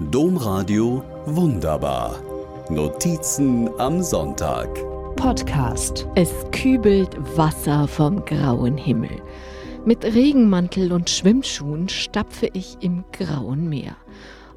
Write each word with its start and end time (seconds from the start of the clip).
Domradio 0.00 1.02
Wunderbar. 1.26 2.22
Notizen 2.70 3.68
am 3.80 4.00
Sonntag. 4.00 4.68
Podcast. 5.16 6.06
Es 6.14 6.30
kübelt 6.52 7.16
Wasser 7.36 7.88
vom 7.88 8.24
grauen 8.24 8.76
Himmel. 8.76 9.20
Mit 9.84 10.04
Regenmantel 10.04 10.92
und 10.92 11.10
Schwimmschuhen 11.10 11.88
stapfe 11.88 12.48
ich 12.52 12.76
im 12.80 13.02
grauen 13.10 13.68
Meer. 13.68 13.96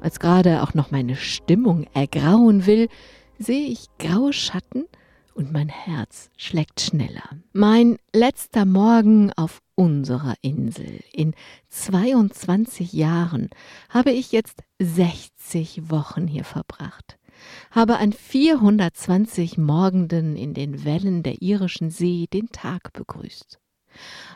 Als 0.00 0.20
gerade 0.20 0.62
auch 0.62 0.74
noch 0.74 0.92
meine 0.92 1.16
Stimmung 1.16 1.86
ergrauen 1.92 2.64
will, 2.66 2.86
sehe 3.40 3.66
ich 3.66 3.86
graue 3.98 4.32
Schatten 4.32 4.84
und 5.34 5.52
mein 5.52 5.68
Herz 5.68 6.30
schlägt 6.36 6.80
schneller. 6.80 7.28
Mein 7.52 7.98
letzter 8.12 8.64
Morgen 8.64 9.32
auf 9.34 9.60
unserer 9.74 10.34
Insel. 10.42 11.00
In 11.12 11.34
22 11.70 12.92
Jahren 12.92 13.50
habe 13.88 14.10
ich 14.10 14.32
jetzt 14.32 14.62
60 14.80 15.90
Wochen 15.90 16.26
hier 16.26 16.44
verbracht. 16.44 17.18
Habe 17.70 17.98
an 17.98 18.12
420 18.12 19.58
Morgenden 19.58 20.36
in 20.36 20.54
den 20.54 20.84
Wellen 20.84 21.22
der 21.22 21.42
irischen 21.42 21.90
See 21.90 22.28
den 22.32 22.48
Tag 22.48 22.92
begrüßt. 22.92 23.58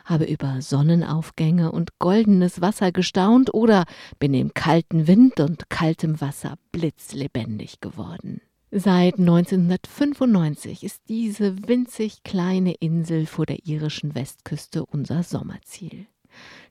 Habe 0.05 0.25
über 0.25 0.61
Sonnenaufgänge 0.61 1.71
und 1.71 1.97
goldenes 1.99 2.61
Wasser 2.61 2.91
gestaunt 2.91 3.53
oder 3.53 3.85
bin 4.19 4.33
im 4.33 4.53
kalten 4.53 5.07
Wind 5.07 5.39
und 5.39 5.69
kaltem 5.69 6.21
Wasser 6.21 6.57
blitzlebendig 6.71 7.81
geworden. 7.81 8.41
Seit 8.79 9.17
1995 9.17 10.83
ist 10.83 11.01
diese 11.09 11.67
winzig 11.67 12.21
kleine 12.21 12.75
Insel 12.75 13.25
vor 13.25 13.47
der 13.47 13.65
irischen 13.65 14.13
Westküste 14.13 14.85
unser 14.85 15.23
Sommerziel. 15.23 16.05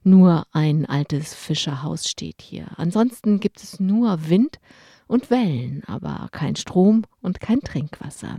Nur 0.05 0.47
ein 0.53 0.87
altes 0.87 1.35
Fischerhaus 1.35 2.09
steht 2.09 2.43
hier. 2.43 2.69
Ansonsten 2.77 3.41
gibt 3.41 3.61
es 3.61 3.81
nur 3.81 4.29
Wind 4.29 4.61
und 5.09 5.31
Wellen, 5.33 5.83
aber 5.89 6.29
kein 6.31 6.55
Strom 6.55 7.03
und 7.23 7.41
kein 7.41 7.61
Trinkwasser. 7.61 8.39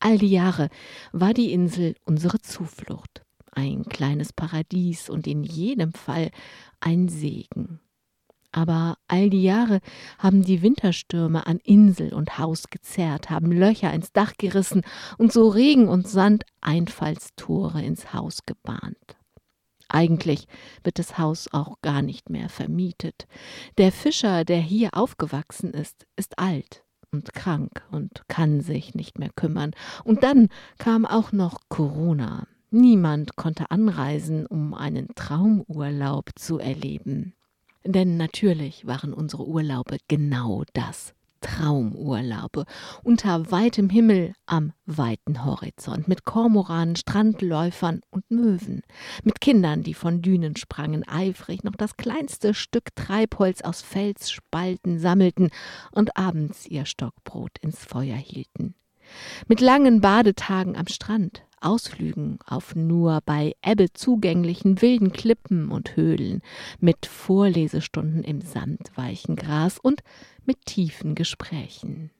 All 0.00 0.16
die 0.16 0.30
Jahre 0.30 0.70
war 1.12 1.34
die 1.34 1.52
Insel 1.52 1.96
unsere 2.06 2.40
Zuflucht, 2.40 3.22
ein 3.52 3.84
kleines 3.84 4.32
Paradies 4.32 5.10
und 5.10 5.26
in 5.26 5.44
jedem 5.44 5.92
Fall 5.92 6.30
ein 6.80 7.10
Segen. 7.10 7.80
Aber 8.56 8.98
all 9.08 9.30
die 9.30 9.42
Jahre 9.42 9.80
haben 10.16 10.44
die 10.44 10.62
Winterstürme 10.62 11.44
an 11.48 11.58
Insel 11.64 12.14
und 12.14 12.38
Haus 12.38 12.70
gezerrt, 12.70 13.28
haben 13.28 13.50
Löcher 13.50 13.92
ins 13.92 14.12
Dach 14.12 14.34
gerissen 14.38 14.82
und 15.18 15.32
so 15.32 15.48
Regen 15.48 15.88
und 15.88 16.06
Sand 16.06 16.44
Einfallstore 16.60 17.82
ins 17.82 18.14
Haus 18.14 18.46
gebahnt. 18.46 19.16
Eigentlich 19.88 20.46
wird 20.84 21.00
das 21.00 21.18
Haus 21.18 21.48
auch 21.50 21.82
gar 21.82 22.00
nicht 22.00 22.30
mehr 22.30 22.48
vermietet. 22.48 23.26
Der 23.76 23.90
Fischer, 23.90 24.44
der 24.44 24.60
hier 24.60 24.90
aufgewachsen 24.92 25.72
ist, 25.72 26.06
ist 26.14 26.38
alt 26.38 26.84
und 27.10 27.34
krank 27.34 27.82
und 27.90 28.22
kann 28.28 28.60
sich 28.60 28.94
nicht 28.94 29.18
mehr 29.18 29.30
kümmern. 29.34 29.72
Und 30.04 30.22
dann 30.22 30.48
kam 30.78 31.06
auch 31.06 31.32
noch 31.32 31.58
Corona. 31.68 32.46
Niemand 32.70 33.34
konnte 33.34 33.72
anreisen, 33.72 34.46
um 34.46 34.74
einen 34.74 35.08
Traumurlaub 35.16 36.30
zu 36.36 36.60
erleben. 36.60 37.33
Denn 37.86 38.16
natürlich 38.16 38.86
waren 38.86 39.12
unsere 39.12 39.46
Urlaube 39.46 39.98
genau 40.08 40.64
das. 40.72 41.14
Traumurlaube 41.44 42.64
unter 43.02 43.50
weitem 43.50 43.90
Himmel 43.90 44.32
am 44.46 44.72
weiten 44.86 45.44
Horizont 45.44 46.08
mit 46.08 46.24
Kormoranen, 46.24 46.96
Strandläufern 46.96 48.00
und 48.08 48.30
Möwen, 48.30 48.80
mit 49.24 49.42
Kindern, 49.42 49.82
die 49.82 49.92
von 49.92 50.22
Dünen 50.22 50.56
sprangen, 50.56 51.06
eifrig 51.06 51.62
noch 51.62 51.76
das 51.76 51.98
kleinste 51.98 52.54
Stück 52.54 52.96
Treibholz 52.96 53.60
aus 53.60 53.82
Felsspalten 53.82 54.98
sammelten 54.98 55.50
und 55.92 56.16
abends 56.16 56.66
ihr 56.66 56.86
Stockbrot 56.86 57.58
ins 57.58 57.84
Feuer 57.84 58.16
hielten, 58.16 58.74
mit 59.46 59.60
langen 59.60 60.00
Badetagen 60.00 60.76
am 60.76 60.86
Strand, 60.86 61.43
Ausflügen 61.64 62.38
auf 62.46 62.74
nur 62.74 63.20
bei 63.24 63.54
Ebbe 63.64 63.92
zugänglichen 63.92 64.82
wilden 64.82 65.12
Klippen 65.12 65.70
und 65.70 65.96
Höhlen, 65.96 66.42
mit 66.80 67.06
Vorlesestunden 67.06 68.22
im 68.22 68.40
sandweichen 68.40 69.36
Gras 69.36 69.78
und 69.78 70.02
mit 70.44 70.66
tiefen 70.66 71.14
Gesprächen. 71.14 72.10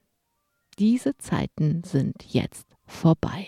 Diese 0.79 1.17
Zeiten 1.19 1.85
sind 1.85 2.25
jetzt 2.27 2.67
vorbei. 2.87 3.47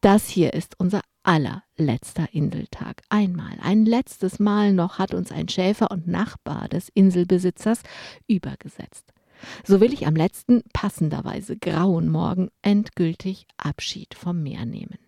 Das 0.00 0.28
hier 0.28 0.54
ist 0.54 0.78
unser 0.78 1.02
allerletzter 1.22 2.28
Inseltag. 2.32 3.02
Einmal, 3.08 3.58
ein 3.62 3.86
letztes 3.86 4.38
Mal 4.38 4.72
noch 4.72 4.98
hat 4.98 5.14
uns 5.14 5.30
ein 5.30 5.48
Schäfer 5.48 5.90
und 5.90 6.08
Nachbar 6.08 6.68
des 6.68 6.88
Inselbesitzers 6.88 7.82
übergesetzt. 8.26 9.11
So 9.64 9.80
will 9.80 9.92
ich 9.92 10.06
am 10.06 10.16
letzten, 10.16 10.62
passenderweise 10.72 11.56
grauen 11.56 12.08
Morgen 12.08 12.48
endgültig 12.62 13.46
Abschied 13.56 14.14
vom 14.14 14.42
Meer 14.42 14.66
nehmen. 14.66 14.98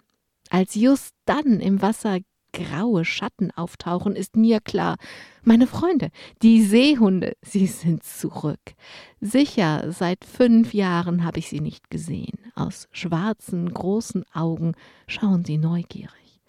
Als 0.51 0.75
just 0.75 1.15
dann 1.25 1.61
im 1.61 1.83
Wasser 1.83 2.19
graue 2.53 3.05
Schatten 3.05 3.51
auftauchen, 3.51 4.17
ist 4.17 4.37
mir 4.37 4.61
klar, 4.61 4.97
meine 5.43 5.67
Freunde, 5.67 6.11
die 6.43 6.63
Seehunde, 6.63 7.37
sie 7.43 7.67
sind 7.67 8.05
zurück. 8.05 8.75
Sicher, 9.21 9.93
seit 9.93 10.25
fünf 10.25 10.73
Jahren 10.73 11.25
habe 11.25 11.41
ich 11.41 11.49
sie 11.49 11.61
nicht 11.61 11.91
gesehen. 11.91 12.39
Aus 12.55 12.89
schwarzen, 12.93 13.75
großen 13.75 14.25
Augen 14.33 14.75
schauen 15.07 15.45
sie 15.45 15.59
neugierig. 15.59 16.41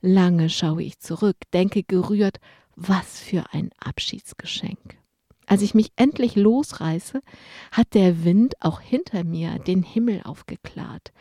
Lange 0.00 0.50
schaue 0.50 0.82
ich 0.82 0.98
zurück, 0.98 1.36
denke 1.54 1.84
gerührt, 1.84 2.38
was 2.74 3.20
für 3.20 3.44
ein 3.52 3.70
Abschiedsgeschenk. 3.78 4.98
Als 5.46 5.62
ich 5.62 5.74
mich 5.74 5.92
endlich 5.96 6.36
losreiße, 6.36 7.20
hat 7.72 7.94
der 7.94 8.24
Wind 8.24 8.54
auch 8.60 8.80
hinter 8.80 9.24
mir 9.24 9.58
den 9.58 9.82
Himmel 9.82 10.22
aufgeklärt 10.24 11.12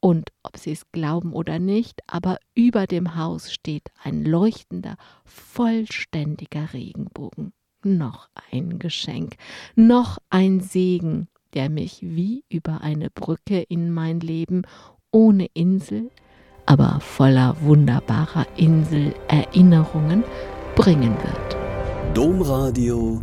und 0.00 0.30
ob 0.42 0.56
Sie 0.56 0.72
es 0.72 0.90
glauben 0.92 1.32
oder 1.32 1.58
nicht, 1.58 2.00
aber 2.06 2.38
über 2.54 2.86
dem 2.86 3.16
Haus 3.16 3.52
steht 3.52 3.90
ein 4.02 4.24
leuchtender, 4.24 4.96
vollständiger 5.24 6.72
Regenbogen. 6.72 7.52
Noch 7.82 8.28
ein 8.52 8.78
Geschenk, 8.78 9.36
noch 9.74 10.18
ein 10.30 10.60
Segen, 10.60 11.28
der 11.54 11.70
mich 11.70 11.98
wie 12.02 12.44
über 12.48 12.82
eine 12.82 13.10
Brücke 13.10 13.60
in 13.62 13.92
mein 13.92 14.20
Leben 14.20 14.62
ohne 15.10 15.46
Insel, 15.54 16.10
aber 16.66 17.00
voller 17.00 17.56
wunderbarer 17.62 18.46
Inselerinnerungen 18.56 20.24
bringen 20.74 21.16
wird. 21.22 21.56
Domradio 22.14 23.22